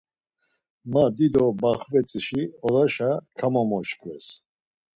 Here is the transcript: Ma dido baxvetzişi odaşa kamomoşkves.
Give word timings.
Ma 0.91 1.03
dido 1.17 1.45
baxvetzişi 1.61 2.41
odaşa 2.65 3.11
kamomoşkves. 3.37 4.25